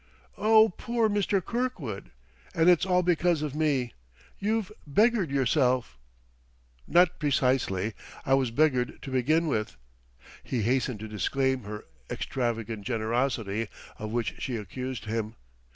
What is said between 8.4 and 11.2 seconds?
beggared to begin with." He hastened to